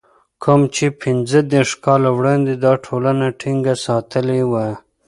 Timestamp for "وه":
4.51-4.67